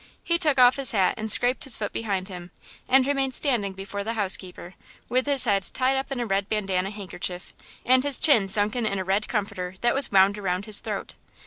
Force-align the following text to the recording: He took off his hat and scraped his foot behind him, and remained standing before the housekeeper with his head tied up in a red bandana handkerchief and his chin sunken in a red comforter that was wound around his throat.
He 0.23 0.39
took 0.39 0.57
off 0.57 0.77
his 0.77 0.93
hat 0.93 1.13
and 1.15 1.31
scraped 1.31 1.63
his 1.63 1.77
foot 1.77 1.93
behind 1.93 2.27
him, 2.27 2.49
and 2.89 3.05
remained 3.05 3.35
standing 3.35 3.73
before 3.73 4.03
the 4.03 4.13
housekeeper 4.15 4.73
with 5.09 5.27
his 5.27 5.43
head 5.45 5.67
tied 5.73 5.95
up 5.95 6.11
in 6.11 6.19
a 6.19 6.25
red 6.25 6.49
bandana 6.49 6.89
handkerchief 6.89 7.53
and 7.85 8.03
his 8.03 8.19
chin 8.19 8.47
sunken 8.47 8.87
in 8.87 8.97
a 8.97 9.03
red 9.03 9.27
comforter 9.27 9.75
that 9.81 9.93
was 9.93 10.11
wound 10.11 10.39
around 10.39 10.65
his 10.65 10.79
throat. 10.79 11.13